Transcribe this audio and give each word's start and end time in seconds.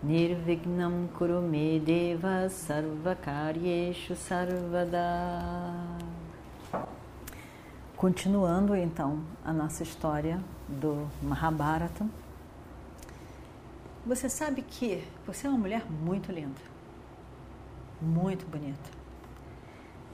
Nirvignam 0.00 1.08
Kurume 1.18 1.80
Deva 1.80 2.48
Sarvakaryeshu 2.48 4.14
Sarvada 4.14 5.98
Continuando 7.96 8.76
então 8.76 9.20
a 9.44 9.52
nossa 9.52 9.82
história 9.82 10.40
do 10.68 11.08
Mahabharata. 11.20 12.06
Você 14.06 14.28
sabe 14.28 14.62
que 14.62 15.02
você 15.26 15.48
é 15.48 15.50
uma 15.50 15.58
mulher 15.58 15.84
muito 15.90 16.30
linda, 16.30 16.60
muito 18.00 18.46
bonita. 18.46 18.90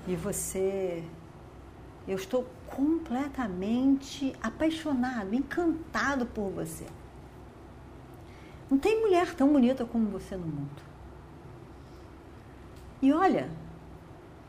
E 0.08 0.16
você 0.16 1.04
eu 2.08 2.16
estou 2.16 2.46
completamente 2.68 4.34
apaixonado, 4.42 5.34
encantado 5.34 6.24
por 6.24 6.48
você. 6.48 6.86
Não 8.70 8.78
tem 8.78 9.00
mulher 9.00 9.34
tão 9.34 9.52
bonita 9.52 9.84
como 9.84 10.08
você 10.08 10.36
no 10.36 10.46
mundo. 10.46 10.82
E 13.02 13.12
olha, 13.12 13.48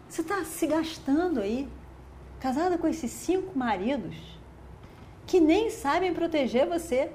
você 0.08 0.22
está 0.22 0.44
se 0.46 0.66
gastando 0.68 1.40
aí, 1.40 1.68
casada 2.40 2.78
com 2.78 2.88
esses 2.88 3.12
cinco 3.12 3.58
maridos, 3.58 4.16
que 5.28 5.40
nem 5.40 5.70
sabem 5.70 6.14
proteger 6.14 6.68
você, 6.68 7.12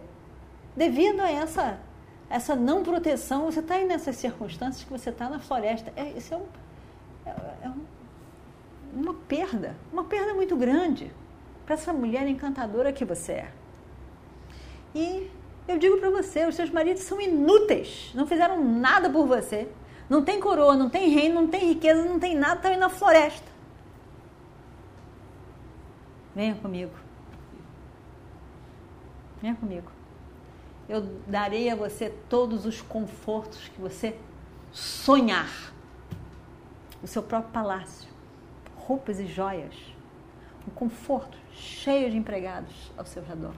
devido 0.76 1.20
a 1.20 1.30
essa, 1.30 1.80
essa 2.28 2.54
não 2.54 2.82
proteção. 2.82 3.46
Você 3.46 3.60
está 3.60 3.74
aí 3.74 3.86
nessas 3.86 4.16
circunstâncias 4.16 4.84
que 4.84 4.90
você 4.90 5.10
está 5.10 5.28
na 5.28 5.38
floresta. 5.38 5.92
É, 5.96 6.10
isso 6.10 6.34
é 6.34 6.36
um, 6.36 6.46
é, 7.24 7.30
é 7.62 7.68
um 7.68 7.84
uma 8.92 9.14
perda, 9.14 9.76
uma 9.92 10.04
perda 10.04 10.34
muito 10.34 10.56
grande 10.56 11.10
para 11.64 11.74
essa 11.74 11.92
mulher 11.92 12.26
encantadora 12.26 12.92
que 12.92 13.04
você 13.04 13.32
é. 13.32 13.52
E 14.94 15.30
eu 15.70 15.78
digo 15.78 15.98
para 15.98 16.10
você, 16.10 16.46
os 16.46 16.54
seus 16.54 16.70
maridos 16.70 17.02
são 17.02 17.20
inúteis, 17.20 18.10
não 18.14 18.26
fizeram 18.26 18.62
nada 18.64 19.08
por 19.08 19.26
você. 19.26 19.68
Não 20.08 20.24
tem 20.24 20.40
coroa, 20.40 20.76
não 20.76 20.90
tem 20.90 21.08
reino, 21.10 21.40
não 21.40 21.46
tem 21.46 21.68
riqueza, 21.68 22.04
não 22.04 22.18
tem 22.18 22.36
nada, 22.36 22.56
estão 22.56 22.70
aí 22.72 22.76
na 22.76 22.88
floresta. 22.88 23.46
Venha 26.34 26.56
comigo. 26.56 26.92
Venha 29.40 29.54
comigo. 29.54 29.90
Eu 30.88 31.02
darei 31.28 31.70
a 31.70 31.76
você 31.76 32.10
todos 32.28 32.66
os 32.66 32.82
confortos 32.82 33.68
que 33.68 33.80
você 33.80 34.16
sonhar. 34.72 35.72
O 37.00 37.06
seu 37.06 37.22
próprio 37.22 37.52
palácio 37.52 38.10
roupas 38.90 39.20
e 39.20 39.26
joias, 39.26 39.74
um 40.66 40.70
conforto 40.72 41.38
cheio 41.52 42.10
de 42.10 42.16
empregados 42.16 42.90
ao 42.96 43.06
seu 43.06 43.22
redor. 43.22 43.54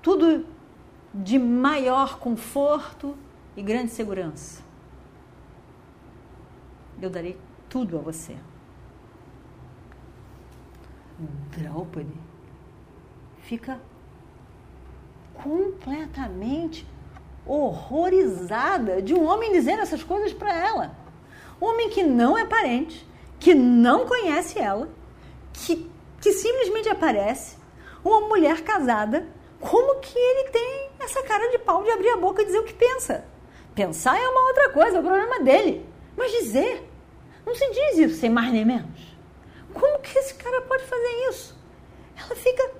Tudo 0.00 0.46
de 1.12 1.38
maior 1.38 2.18
conforto 2.18 3.16
e 3.56 3.62
grande 3.62 3.90
segurança. 3.90 4.62
Eu 7.00 7.10
darei 7.10 7.36
tudo 7.68 7.98
a 7.98 8.00
você. 8.00 8.36
Draupadi 11.50 12.30
fica 13.42 13.80
completamente 15.34 16.86
horrorizada 17.46 19.02
de 19.02 19.14
um 19.14 19.24
homem 19.26 19.52
dizendo 19.52 19.82
essas 19.82 20.02
coisas 20.02 20.32
para 20.32 20.54
ela. 20.54 20.94
Um 21.60 21.66
homem 21.66 21.90
que 21.90 22.02
não 22.02 22.38
é 22.38 22.44
parente, 22.44 23.06
que 23.38 23.54
não 23.54 24.06
conhece 24.06 24.58
ela, 24.58 24.88
que, 25.52 25.90
que 26.20 26.32
simplesmente 26.32 26.88
aparece, 26.88 27.56
uma 28.04 28.20
mulher 28.20 28.62
casada, 28.62 29.26
como 29.58 30.00
que 30.00 30.16
ele 30.16 30.50
tem 30.50 30.89
essa 31.00 31.22
cara 31.22 31.50
de 31.50 31.58
pau 31.58 31.82
de 31.82 31.90
abrir 31.90 32.10
a 32.10 32.16
boca 32.16 32.42
e 32.42 32.44
dizer 32.46 32.58
o 32.58 32.64
que 32.64 32.74
pensa? 32.74 33.24
Pensar 33.74 34.18
é 34.18 34.28
uma 34.28 34.48
outra 34.48 34.70
coisa, 34.70 34.96
é 34.96 35.00
o 35.00 35.04
problema 35.04 35.40
dele. 35.40 35.86
Mas 36.16 36.32
dizer, 36.32 36.88
não 37.46 37.54
se 37.54 37.68
diz 37.70 37.98
isso 37.98 38.20
sem 38.20 38.30
mais 38.30 38.52
nem 38.52 38.64
menos. 38.64 39.16
Como 39.72 40.00
que 40.00 40.18
esse 40.18 40.34
cara 40.34 40.62
pode 40.62 40.84
fazer 40.84 41.28
isso? 41.30 41.58
Ela 42.16 42.36
fica 42.36 42.70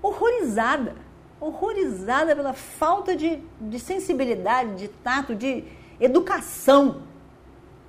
horrorizada, 0.00 0.94
horrorizada 1.40 2.36
pela 2.36 2.52
falta 2.52 3.16
de, 3.16 3.42
de 3.60 3.78
sensibilidade, 3.78 4.76
de 4.76 4.88
tato, 4.88 5.34
de 5.34 5.64
educação 5.98 7.02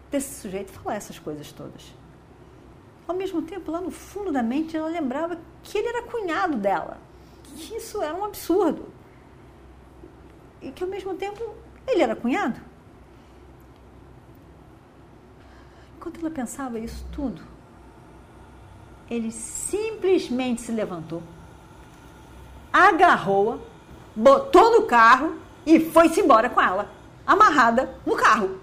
desse 0.10 0.42
sujeito 0.42 0.72
falar 0.72 0.96
essas 0.96 1.20
coisas 1.20 1.52
todas. 1.52 1.94
Ao 3.08 3.16
mesmo 3.16 3.42
tempo, 3.42 3.72
lá 3.72 3.82
no 3.82 3.92
fundo 3.92 4.32
da 4.32 4.42
mente, 4.42 4.76
ela 4.76 4.88
lembrava 4.88 5.38
que 5.62 5.78
ele 5.78 5.90
era 5.90 6.04
cunhado 6.04 6.58
dela, 6.58 6.98
que 7.44 7.76
isso 7.76 8.02
era 8.02 8.16
um 8.16 8.24
absurdo. 8.24 8.95
E 10.66 10.72
que 10.72 10.84
ao 10.84 10.90
mesmo 10.90 11.14
tempo 11.14 11.56
ele 11.88 12.02
era 12.02 12.16
cunhado. 12.16 12.60
Enquanto 15.96 16.20
ela 16.20 16.32
pensava 16.32 16.80
isso 16.80 17.06
tudo, 17.12 17.40
ele 19.08 19.32
simplesmente 19.32 20.62
se 20.64 20.72
levantou, 20.72 21.22
agarrou-a, 22.74 23.60
botou 24.16 24.72
no 24.72 24.88
carro 24.88 25.38
e 25.68 25.80
foi-se 25.80 26.22
embora 26.22 26.50
com 26.50 26.60
ela, 26.60 26.90
amarrada 27.28 27.96
no 28.04 28.16
carro. 28.16 28.60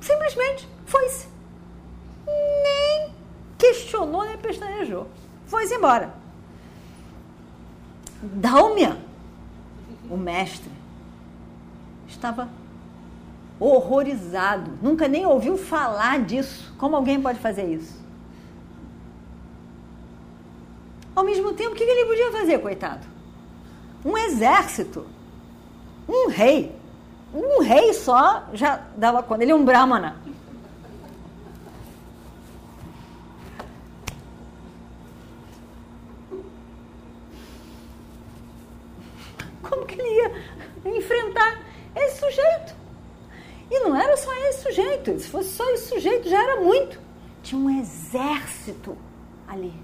Simplesmente 0.00 0.66
foi-se. 0.86 1.28
Nem 2.26 3.14
questionou, 3.58 4.24
nem 4.24 4.38
pestanejou. 4.38 5.08
Foi-se 5.46 5.74
embora. 5.74 6.25
Dalmia, 8.34 8.98
o 10.10 10.16
mestre, 10.16 10.70
estava 12.08 12.48
horrorizado. 13.58 14.72
Nunca 14.82 15.08
nem 15.08 15.24
ouviu 15.24 15.56
falar 15.56 16.20
disso. 16.20 16.74
Como 16.78 16.96
alguém 16.96 17.20
pode 17.20 17.38
fazer 17.38 17.64
isso? 17.72 18.04
Ao 21.14 21.24
mesmo 21.24 21.52
tempo, 21.54 21.72
o 21.72 21.74
que 21.74 21.82
ele 21.82 22.06
podia 22.06 22.32
fazer, 22.32 22.58
coitado? 22.58 23.06
Um 24.04 24.16
exército, 24.18 25.06
um 26.08 26.28
rei, 26.28 26.72
um 27.34 27.62
rei 27.62 27.92
só 27.94 28.44
já 28.52 28.82
dava 28.96 29.22
conta. 29.22 29.42
Ele 29.42 29.52
é 29.52 29.54
um 29.54 29.64
brahmana. 29.64 30.16
Como 39.76 39.86
que 39.86 40.00
ele 40.00 40.08
ia 40.08 40.96
enfrentar 40.96 41.60
esse 41.94 42.18
sujeito? 42.20 42.74
E 43.70 43.78
não 43.80 43.94
era 43.94 44.16
só 44.16 44.32
esse 44.48 44.62
sujeito. 44.62 45.20
Se 45.20 45.28
fosse 45.28 45.50
só 45.50 45.68
esse 45.70 45.88
sujeito, 45.88 46.28
já 46.28 46.42
era 46.42 46.60
muito. 46.62 46.98
Tinha 47.42 47.60
um 47.60 47.78
exército 47.78 48.96
ali. 49.46 49.74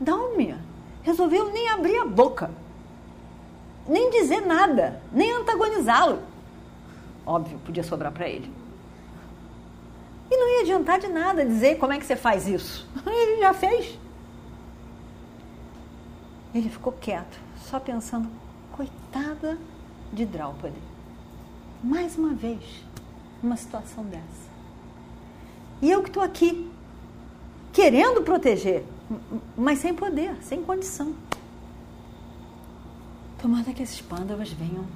Dalmia 0.00 0.58
resolveu 1.02 1.52
nem 1.52 1.68
abrir 1.68 1.98
a 1.98 2.04
boca 2.04 2.50
nem 3.86 4.10
dizer 4.10 4.40
nada, 4.40 5.00
nem 5.12 5.32
antagonizá-lo. 5.32 6.20
Óbvio, 7.26 7.58
podia 7.64 7.82
sobrar 7.82 8.12
para 8.12 8.28
ele. 8.28 8.50
E 10.30 10.36
não 10.36 10.48
ia 10.48 10.60
adiantar 10.62 10.98
de 10.98 11.08
nada 11.08 11.44
dizer 11.44 11.76
como 11.78 11.92
é 11.92 11.98
que 11.98 12.06
você 12.06 12.16
faz 12.16 12.46
isso. 12.46 12.88
Ele 13.04 13.40
já 13.40 13.52
fez. 13.52 13.98
Ele 16.54 16.70
ficou 16.70 16.92
quieto, 16.92 17.38
só 17.68 17.78
pensando, 17.80 18.28
coitada 18.72 19.58
de 20.12 20.24
Draupadi. 20.24 20.76
Mais 21.82 22.16
uma 22.16 22.34
vez, 22.34 22.62
uma 23.42 23.56
situação 23.56 24.04
dessa. 24.04 24.52
E 25.80 25.90
eu 25.90 26.02
que 26.02 26.08
estou 26.08 26.22
aqui, 26.22 26.70
querendo 27.72 28.22
proteger, 28.22 28.84
mas 29.56 29.80
sem 29.80 29.94
poder, 29.94 30.36
sem 30.42 30.62
condição. 30.62 31.14
Tomara 33.40 33.72
que 33.72 33.82
esses 33.82 34.00
pândavas 34.00 34.52
venham 34.52 34.86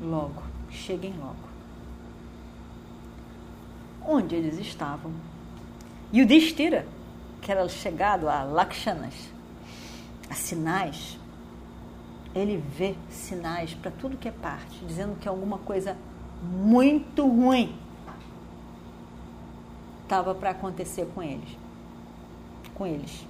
logo, 0.00 0.42
cheguem 0.70 1.14
logo. 1.18 1.46
Onde 4.04 4.34
eles 4.34 4.58
estavam? 4.58 5.12
E 6.12 6.20
o 6.20 6.26
Destira, 6.26 6.86
que 7.40 7.50
era 7.50 7.66
chegado 7.68 8.28
a 8.28 8.42
Lakshanas, 8.42 9.14
a 10.28 10.34
sinais, 10.34 11.18
ele 12.36 12.58
vê 12.58 12.94
sinais 13.08 13.72
para 13.72 13.90
tudo 13.90 14.18
que 14.18 14.28
é 14.28 14.30
parte, 14.30 14.84
dizendo 14.84 15.16
que 15.18 15.26
alguma 15.26 15.56
coisa 15.56 15.96
muito 16.42 17.26
ruim 17.26 17.74
estava 20.02 20.34
para 20.34 20.50
acontecer 20.50 21.08
com 21.14 21.22
eles. 21.22 21.48
Com 22.74 22.86
eles. 22.86 23.26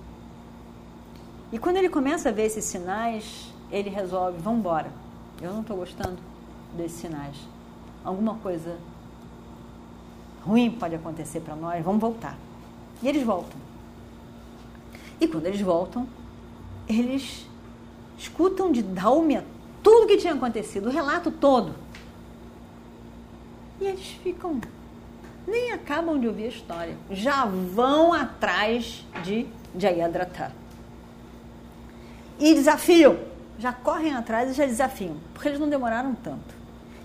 E 1.52 1.58
quando 1.58 1.76
ele 1.76 1.88
começa 1.88 2.30
a 2.30 2.32
ver 2.32 2.46
esses 2.46 2.64
sinais, 2.64 3.54
ele 3.70 3.88
resolve, 3.88 4.38
vamos 4.38 4.58
embora. 4.58 4.90
Eu 5.40 5.52
não 5.52 5.60
estou 5.60 5.76
gostando 5.76 6.18
desses 6.76 6.98
sinais. 6.98 7.36
Alguma 8.04 8.34
coisa 8.34 8.76
ruim 10.44 10.68
pode 10.68 10.96
acontecer 10.96 11.40
para 11.40 11.54
nós, 11.54 11.84
vamos 11.84 12.00
voltar. 12.00 12.36
E 13.00 13.08
eles 13.08 13.22
voltam. 13.22 13.58
E 15.20 15.28
quando 15.28 15.46
eles 15.46 15.60
voltam, 15.60 16.08
eles 16.88 17.46
escutam 18.18 18.72
de 18.72 18.82
Dálmia 18.82 19.44
tudo 19.82 20.04
o 20.04 20.06
que 20.08 20.16
tinha 20.16 20.34
acontecido, 20.34 20.88
o 20.88 20.90
relato 20.90 21.30
todo. 21.30 21.72
E 23.80 23.84
eles 23.84 24.06
ficam, 24.22 24.60
nem 25.46 25.70
acabam 25.70 26.18
de 26.18 26.26
ouvir 26.26 26.46
a 26.46 26.48
história, 26.48 26.96
já 27.10 27.44
vão 27.44 28.12
atrás 28.12 29.06
de 29.22 29.46
Jayadratha. 29.78 30.52
E 32.38 32.52
desafiam, 32.54 33.16
já 33.58 33.72
correm 33.72 34.12
atrás 34.12 34.50
e 34.50 34.54
já 34.54 34.66
desafiam, 34.66 35.16
porque 35.32 35.48
eles 35.48 35.60
não 35.60 35.68
demoraram 35.68 36.14
tanto. 36.14 36.54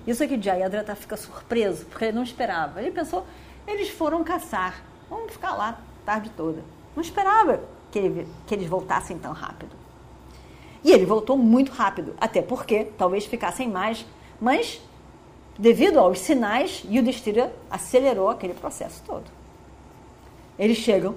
Isso 0.07 0.23
aqui 0.23 0.41
Jayadratha 0.41 0.95
fica 0.95 1.15
surpreso, 1.15 1.85
porque 1.85 2.05
ele 2.05 2.13
não 2.13 2.23
esperava. 2.23 2.81
Ele 2.81 2.89
pensou, 2.91 3.27
eles 3.67 3.89
foram 3.89 4.23
caçar, 4.23 4.81
vamos 5.09 5.33
ficar 5.33 5.53
lá 5.53 5.69
a 5.69 6.05
tarde 6.05 6.31
toda. 6.35 6.63
Não 6.95 7.03
esperava 7.03 7.61
que, 7.91 7.99
ele, 7.99 8.27
que 8.47 8.55
eles 8.55 8.67
voltassem 8.67 9.19
tão 9.19 9.33
rápido. 9.33 9.80
E 10.83 10.91
ele 10.91 11.05
voltou 11.05 11.37
muito 11.37 11.71
rápido, 11.71 12.15
até 12.19 12.41
porque 12.41 12.85
talvez 12.97 13.25
ficassem 13.25 13.69
mais, 13.69 14.05
mas 14.39 14.81
devido 15.57 15.99
aos 15.99 16.19
sinais, 16.19 16.83
Yudhishthira 16.89 17.53
acelerou 17.69 18.29
aquele 18.29 18.53
processo 18.53 19.01
todo. 19.05 19.25
Eles 20.57 20.77
chegam 20.77 21.15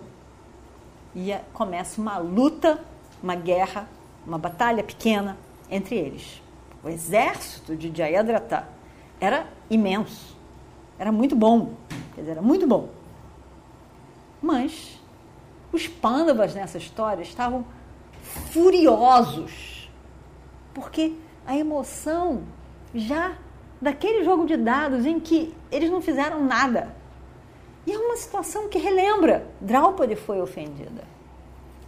e 1.14 1.34
começa 1.52 2.00
uma 2.00 2.18
luta, 2.18 2.78
uma 3.22 3.34
guerra, 3.34 3.88
uma 4.26 4.38
batalha 4.38 4.82
pequena 4.82 5.36
entre 5.70 5.96
eles. 5.96 6.42
O 6.82 6.88
exército 6.88 7.74
de 7.74 7.90
Jayadratha 7.96 8.68
era 9.18 9.46
imenso, 9.70 10.36
era 10.98 11.10
muito 11.10 11.34
bom, 11.34 11.72
quer 12.14 12.20
dizer, 12.20 12.32
era 12.32 12.42
muito 12.42 12.66
bom. 12.66 12.90
Mas 14.42 15.00
os 15.72 15.88
pândavas 15.88 16.54
nessa 16.54 16.76
história 16.76 17.22
estavam 17.22 17.64
furiosos, 18.24 19.90
porque 20.72 21.14
a 21.46 21.56
emoção 21.56 22.42
já 22.94 23.36
daquele 23.80 24.24
jogo 24.24 24.46
de 24.46 24.56
dados 24.56 25.04
em 25.04 25.20
que 25.20 25.54
eles 25.70 25.90
não 25.90 26.00
fizeram 26.00 26.44
nada. 26.44 26.94
E 27.86 27.92
é 27.92 27.98
uma 27.98 28.16
situação 28.16 28.68
que 28.68 28.78
relembra, 28.78 29.46
Draupadi 29.60 30.16
foi 30.16 30.40
ofendida. 30.40 31.04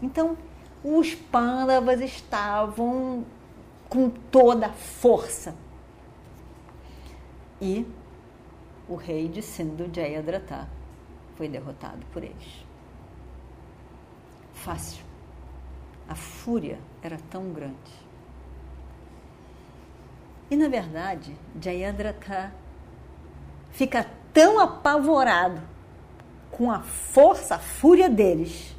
Então, 0.02 0.36
os 0.84 1.14
pândavas 1.14 2.00
estavam 2.02 3.24
com 3.88 4.10
toda 4.10 4.66
a 4.66 4.72
força. 4.72 5.54
E 7.60 7.86
o 8.86 8.94
rei 8.94 9.26
de 9.26 9.40
Sindhu 9.40 9.88
Jayadratha 9.92 10.68
foi 11.34 11.48
derrotado 11.48 12.04
por 12.12 12.22
eles. 12.22 12.66
Fácil. 14.52 15.05
A 16.08 16.14
fúria 16.14 16.78
era 17.02 17.18
tão 17.30 17.52
grande. 17.52 18.06
E 20.50 20.56
na 20.56 20.68
verdade, 20.68 21.36
Jayadratha 21.60 22.52
fica 23.72 24.06
tão 24.32 24.60
apavorado 24.60 25.60
com 26.50 26.70
a 26.70 26.80
força, 26.80 27.56
a 27.56 27.58
fúria 27.58 28.08
deles, 28.08 28.74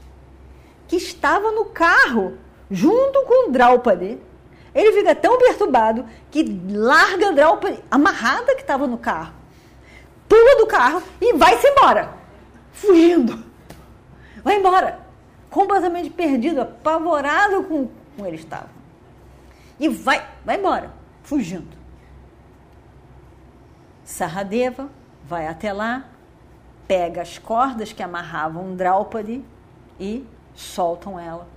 que 0.88 0.96
estava 0.96 1.52
no 1.52 1.66
carro 1.66 2.38
junto 2.72 3.22
com 3.24 3.52
Draupadi. 3.52 4.18
Ele 4.74 4.94
fica 4.94 5.14
tão 5.14 5.38
perturbado 5.38 6.06
que 6.32 6.44
larga 6.70 7.34
Draupadi 7.34 7.84
amarrada 7.92 8.56
que 8.56 8.62
estava 8.62 8.88
no 8.88 8.98
carro, 8.98 9.34
pula 10.30 10.58
do 10.58 10.68
carro 10.68 11.04
e 11.20 11.34
vai-se 11.34 11.68
embora, 11.68 12.14
fugindo. 12.72 13.44
Vai 14.44 14.56
embora 14.56 15.07
completamente 15.58 16.12
perdido, 16.12 16.62
apavorado 16.62 17.64
com 17.64 17.90
como 18.16 18.28
ele 18.28 18.36
estava. 18.36 18.70
E 19.80 19.90
vai, 19.90 20.24
vai 20.46 20.56
embora, 20.56 20.94
fugindo. 21.24 21.76
Sarradeva 24.04 24.88
vai 25.26 25.48
até 25.48 25.74
lá, 25.74 26.06
pega 26.88 27.24
as 27.24 27.40
cordas 27.40 27.92
que 27.92 28.04
amarravam 28.04 28.76
Draupadi 28.76 29.44
e 30.00 30.24
soltam 30.54 31.20
ela, 31.20 31.48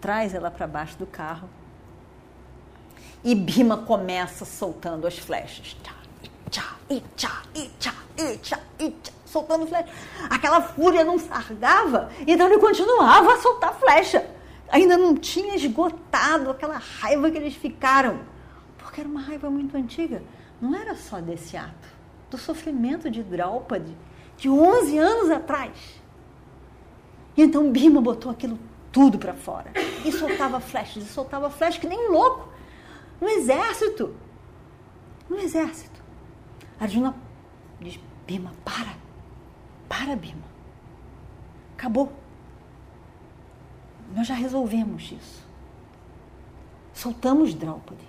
traz 0.00 0.34
ela 0.34 0.50
para 0.50 0.66
baixo 0.66 0.98
do 0.98 1.06
carro. 1.06 1.48
E 3.22 3.32
Bima 3.32 3.78
começa 3.78 4.44
soltando 4.44 5.06
as 5.06 5.18
flechas. 5.18 5.76
Tchá, 5.82 5.94
tchá, 6.50 6.76
tchá, 7.16 7.42
tchá, 7.78 7.94
tchá 8.42 9.15
soltando 9.26 9.66
flecha. 9.66 9.88
Aquela 10.30 10.62
fúria 10.62 11.04
não 11.04 11.18
sargava, 11.18 12.10
então 12.26 12.46
ele 12.46 12.58
continuava 12.58 13.34
a 13.34 13.38
soltar 13.38 13.74
flecha. 13.74 14.26
Ainda 14.68 14.96
não 14.96 15.14
tinha 15.14 15.54
esgotado 15.54 16.50
aquela 16.50 16.78
raiva 16.78 17.30
que 17.30 17.36
eles 17.36 17.54
ficaram, 17.54 18.20
porque 18.78 19.00
era 19.00 19.08
uma 19.08 19.20
raiva 19.20 19.50
muito 19.50 19.76
antiga. 19.76 20.22
Não 20.60 20.74
era 20.74 20.94
só 20.96 21.20
desse 21.20 21.56
ato, 21.56 21.88
do 22.30 22.38
sofrimento 22.38 23.10
de 23.10 23.22
Draupadi, 23.22 23.94
de 24.36 24.48
11 24.48 24.98
anos 24.98 25.30
atrás. 25.30 25.72
E 27.36 27.42
então 27.42 27.70
Bima 27.70 28.00
botou 28.00 28.32
aquilo 28.32 28.58
tudo 28.90 29.18
para 29.18 29.34
fora. 29.34 29.72
E 30.04 30.10
soltava 30.10 30.58
flechas, 30.58 31.04
e 31.04 31.08
soltava 31.08 31.50
flechas 31.50 31.78
que 31.78 31.86
nem 31.86 32.10
louco. 32.10 32.48
No 33.20 33.28
exército. 33.28 34.14
No 35.28 35.38
exército. 35.38 36.02
Arjuna 36.80 37.14
diz, 37.80 38.00
Bima, 38.26 38.52
para. 38.64 39.05
Para, 39.88 40.16
Bima. 40.16 40.42
Acabou. 41.76 42.12
Nós 44.14 44.26
já 44.26 44.34
resolvemos 44.34 45.12
isso. 45.12 45.44
Soltamos 46.92 47.54
Draupadi. 47.54 48.04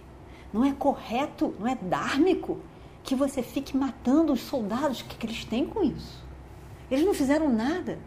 Não 0.53 0.63
é 0.63 0.73
correto, 0.73 1.53
não 1.59 1.67
é 1.67 1.75
dármico 1.75 2.59
que 3.03 3.15
você 3.15 3.43
fique 3.43 3.75
matando 3.75 4.33
os 4.33 4.41
soldados. 4.41 5.01
O 5.01 5.05
que, 5.05 5.17
que 5.17 5.25
eles 5.25 5.43
têm 5.45 5.65
com 5.65 5.83
isso? 5.83 6.23
Eles 6.89 7.05
não 7.05 7.13
fizeram 7.13 7.49
nada. 7.49 7.99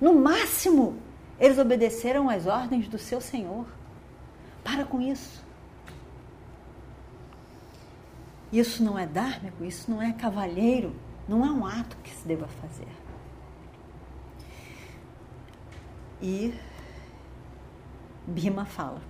No 0.00 0.14
máximo, 0.14 0.96
eles 1.40 1.58
obedeceram 1.58 2.28
às 2.28 2.46
ordens 2.46 2.88
do 2.88 2.98
seu 2.98 3.20
Senhor. 3.20 3.66
Para 4.62 4.84
com 4.84 5.00
isso. 5.00 5.42
Isso 8.52 8.82
não 8.82 8.98
é 8.98 9.06
dármico, 9.06 9.64
isso 9.64 9.90
não 9.90 10.00
é 10.00 10.12
cavalheiro, 10.12 10.94
não 11.28 11.44
é 11.44 11.50
um 11.50 11.66
ato 11.66 11.96
que 12.02 12.10
se 12.10 12.26
deva 12.26 12.46
fazer. 12.46 12.88
E 16.20 16.52
Bima 18.26 18.64
fala. 18.64 19.00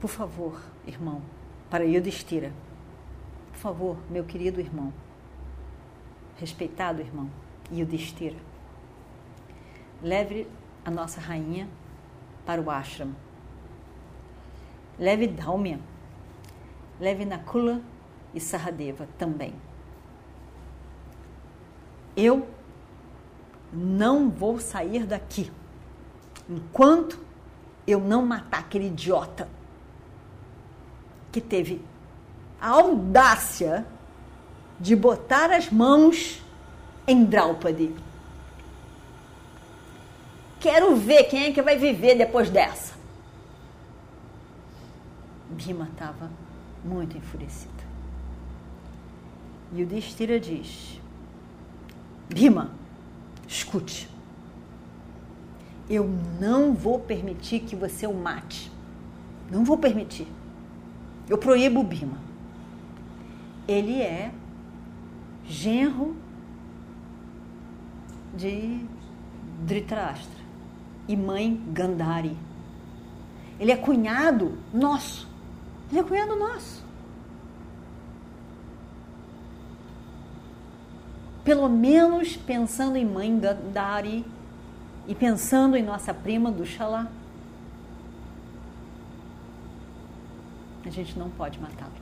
Por 0.00 0.10
favor, 0.10 0.60
irmão, 0.86 1.22
para 1.70 1.84
Yudhishthira, 1.84 2.52
por 3.52 3.58
favor, 3.58 3.96
meu 4.10 4.24
querido 4.24 4.60
irmão, 4.60 4.92
respeitado 6.36 7.00
irmão, 7.00 7.30
Yudhishthira, 7.72 8.36
leve 10.02 10.46
a 10.84 10.90
nossa 10.90 11.20
rainha 11.20 11.68
para 12.44 12.60
o 12.60 12.70
ashram. 12.70 13.14
Leve 14.98 15.28
Dalmia, 15.28 15.80
leve 17.00 17.24
Nakula 17.24 17.80
e 18.34 18.40
Saradeva 18.40 19.08
também 19.16 19.54
eu 22.16 22.48
não 23.72 24.30
vou 24.30 24.60
sair 24.60 25.04
daqui 25.04 25.50
enquanto 26.48 27.18
eu 27.86 28.00
não 28.00 28.24
matar 28.24 28.60
aquele 28.60 28.86
idiota 28.86 29.48
que 31.32 31.40
teve 31.40 31.82
a 32.60 32.68
audácia 32.68 33.86
de 34.78 34.94
botar 34.94 35.50
as 35.50 35.70
mãos 35.70 36.42
em 37.06 37.24
Draupadi. 37.24 37.94
Quero 40.60 40.96
ver 40.96 41.24
quem 41.24 41.44
é 41.44 41.52
que 41.52 41.60
vai 41.60 41.76
viver 41.76 42.14
depois 42.14 42.48
dessa. 42.48 42.94
Bima 45.50 45.88
estava 45.92 46.30
muito 46.82 47.18
enfurecida. 47.18 47.72
E 49.72 49.82
o 49.82 49.86
Destira 49.86 50.40
diz: 50.40 50.98
Bima, 52.28 52.70
escute. 53.46 54.08
Eu 55.88 56.08
não 56.40 56.74
vou 56.74 56.98
permitir 56.98 57.60
que 57.60 57.76
você 57.76 58.06
o 58.06 58.14
mate. 58.14 58.70
Não 59.50 59.64
vou 59.64 59.76
permitir. 59.76 60.26
Eu 61.28 61.38
proíbo 61.38 61.80
o 61.80 61.84
Bima. 61.84 62.18
Ele 63.68 64.00
é 64.00 64.32
genro 65.46 66.16
de 68.34 68.80
Dhritarashtra 69.60 70.42
e 71.06 71.16
mãe 71.16 71.62
Gandhari. 71.72 72.36
Ele 73.58 73.70
é 73.70 73.76
cunhado 73.76 74.58
nosso. 74.72 75.28
Ele 75.90 76.00
é 76.00 76.02
cunhado 76.02 76.36
nosso. 76.36 76.83
Pelo 81.44 81.68
menos 81.68 82.36
pensando 82.36 82.96
em 82.96 83.04
mãe 83.04 83.38
Gandhari 83.38 84.24
e 85.06 85.14
pensando 85.14 85.76
em 85.76 85.82
nossa 85.82 86.14
prima 86.14 86.50
do 86.50 86.64
Xalá. 86.64 87.06
A 90.86 90.90
gente 90.90 91.18
não 91.18 91.28
pode 91.30 91.60
matá-lo. 91.60 91.92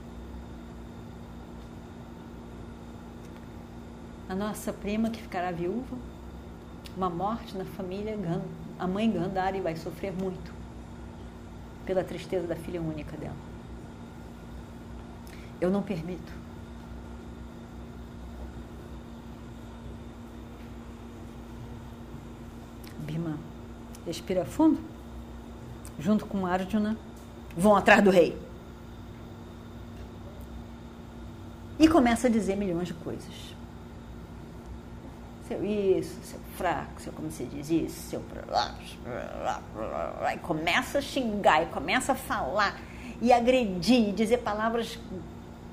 A 4.29 4.35
nossa 4.35 4.71
prima 4.71 5.09
que 5.09 5.21
ficará 5.21 5.51
viúva, 5.51 5.95
uma 6.95 7.09
morte 7.09 7.57
na 7.57 7.65
família, 7.65 8.17
a 8.79 8.87
mãe 8.87 9.11
Gandhari 9.11 9.59
vai 9.61 9.75
sofrer 9.75 10.11
muito 10.11 10.53
pela 11.85 12.03
tristeza 12.03 12.47
da 12.47 12.55
filha 12.55 12.81
única 12.81 13.15
dela. 13.17 13.35
Eu 15.59 15.69
não 15.69 15.81
permito. 15.81 16.31
Bima 22.99 23.37
respira 24.05 24.45
fundo, 24.45 24.79
junto 25.99 26.25
com 26.25 26.45
Arjuna, 26.45 26.97
vão 27.55 27.75
atrás 27.75 28.03
do 28.03 28.09
rei. 28.09 28.37
E 31.79 31.87
começa 31.87 32.27
a 32.27 32.29
dizer 32.29 32.55
milhões 32.55 32.87
de 32.87 32.93
coisas. 32.93 33.53
Seu 35.47 35.63
isso, 35.65 36.17
seu 36.23 36.39
fraco, 36.57 37.01
seu 37.01 37.11
como 37.11 37.29
se 37.29 37.43
diz 37.45 37.69
isso, 37.69 38.09
seu. 38.09 38.23
E 40.33 40.37
começa 40.39 40.99
a 40.99 41.01
xingar, 41.01 41.63
e 41.63 41.65
começa 41.67 42.13
a 42.13 42.15
falar, 42.15 42.79
e 43.21 43.33
agredir, 43.33 44.09
e 44.09 44.11
dizer 44.11 44.37
palavras 44.37 44.97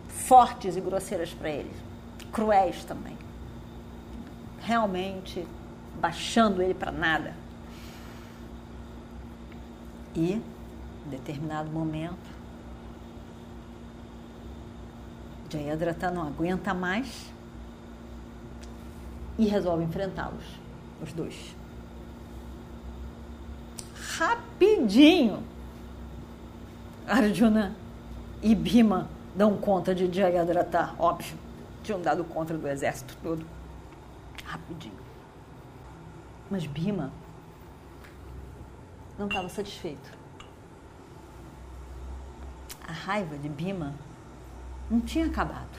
fortes 0.09 0.77
e 0.77 0.81
grosseiras 0.81 1.33
para 1.33 1.51
eles, 1.51 1.77
cruéis 2.33 2.85
também. 2.85 3.17
Realmente 4.61 5.47
baixando 6.01 6.63
ele 6.63 6.75
para 6.75 6.91
nada. 6.91 7.35
E, 10.15 10.33
em 10.35 11.11
determinado 11.11 11.71
momento, 11.71 12.41
Jayadratha 15.51 16.11
não 16.11 16.23
aguenta 16.23 16.73
mais 16.73 17.33
e 19.39 19.47
resolve 19.47 19.85
enfrentá-los, 19.85 20.45
os 21.03 21.13
dois. 21.13 21.57
Rapidinho, 24.17 25.43
Arjuna 27.07 27.75
e 28.43 28.55
Bhima 28.55 29.09
dão 29.35 29.57
conta 29.57 29.95
de 29.95 30.13
Jayadratha, 30.13 30.95
óbvio, 30.99 31.37
tinham 31.83 32.01
dado 32.01 32.23
conta 32.25 32.55
do 32.55 32.69
exército 32.69 33.17
todo. 33.23 33.45
Rapidinho. 34.45 34.99
Mas 36.51 36.67
Bhima 36.67 37.11
não 39.21 39.27
estava 39.27 39.51
satisfeito. 39.51 40.11
A 42.89 42.91
raiva 42.91 43.37
de 43.37 43.51
Bhima 43.51 43.95
não 44.91 44.99
tinha 44.99 45.27
acabado. 45.27 45.79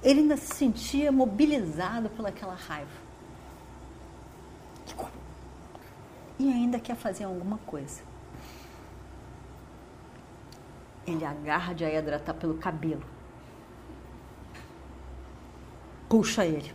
Ele 0.00 0.20
ainda 0.20 0.36
se 0.36 0.54
sentia 0.54 1.10
mobilizado 1.10 2.08
pelaquela 2.10 2.54
raiva. 2.54 3.02
E 6.38 6.52
ainda 6.52 6.78
quer 6.78 6.94
fazer 6.94 7.24
alguma 7.24 7.58
coisa. 7.58 8.02
Ele 11.04 11.24
agarra 11.24 11.76
Jayadrata 11.76 12.32
pelo 12.32 12.58
cabelo. 12.58 13.04
Puxa 16.08 16.46
ele. 16.46 16.72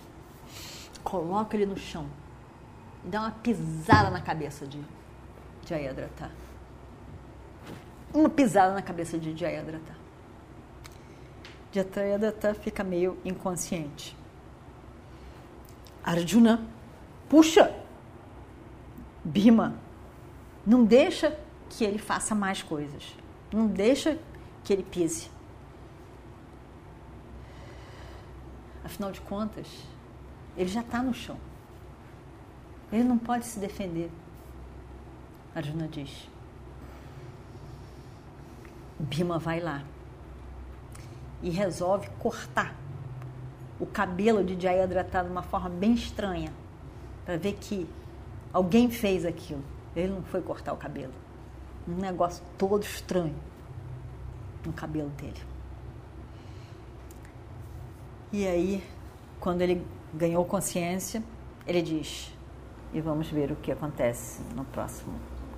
Coloca 1.01 1.55
ele 1.55 1.65
no 1.65 1.77
chão. 1.77 2.07
E 3.05 3.07
dá 3.07 3.21
uma 3.21 3.31
pisada 3.31 4.09
na 4.09 4.21
cabeça 4.21 4.67
de 4.67 4.81
Jayadrata. 5.67 6.31
Uma 8.13 8.29
pisada 8.29 8.73
na 8.73 8.81
cabeça 8.81 9.17
de 9.17 9.35
Jayadrata. 9.35 9.95
Jayadratha 11.71 12.53
fica 12.53 12.83
meio 12.83 13.17
inconsciente. 13.25 14.15
Arjuna, 16.03 16.65
puxa! 17.27 17.75
Bima, 19.23 19.75
não 20.65 20.85
deixa 20.85 21.37
que 21.69 21.83
ele 21.83 21.97
faça 21.97 22.33
mais 22.33 22.63
coisas. 22.63 23.13
Não 23.51 23.67
deixa 23.67 24.17
que 24.63 24.71
ele 24.71 24.83
pise. 24.83 25.29
Afinal 28.85 29.11
de 29.11 29.19
contas, 29.19 29.67
ele 30.55 30.69
já 30.69 30.79
está 30.79 31.03
no 31.03 31.13
chão. 31.13 31.37
Ele 32.91 33.03
não 33.03 33.17
pode 33.17 33.45
se 33.45 33.59
defender. 33.59 34.09
Arjuna 35.57 35.87
diz. 35.87 36.29
Bima 38.99 39.39
vai 39.39 39.59
lá 39.59 39.83
e 41.41 41.49
resolve 41.49 42.07
cortar 42.19 42.75
o 43.79 43.85
cabelo 43.87 44.43
de 44.43 44.59
Jayadratha 44.59 45.23
de 45.23 45.31
uma 45.31 45.41
forma 45.41 45.69
bem 45.69 45.93
estranha, 45.93 46.53
para 47.25 47.37
ver 47.37 47.53
que 47.53 47.89
alguém 48.53 48.91
fez 48.91 49.25
aquilo. 49.25 49.63
Ele 49.95 50.13
não 50.13 50.21
foi 50.21 50.43
cortar 50.43 50.73
o 50.73 50.77
cabelo. 50.77 51.13
Um 51.87 51.95
negócio 51.95 52.43
todo 52.55 52.83
estranho 52.83 53.35
no 54.63 54.71
cabelo 54.73 55.09
dele. 55.09 55.41
E 58.31 58.45
aí, 58.45 58.83
quando 59.39 59.63
ele 59.63 59.83
ganhou 60.13 60.45
consciência, 60.45 61.23
ele 61.65 61.81
diz: 61.81 62.31
e 62.93 63.01
vamos 63.01 63.27
ver 63.27 63.51
o 63.51 63.55
que 63.55 63.71
acontece 63.71 64.43
no 64.55 64.63
próximo 64.65 65.36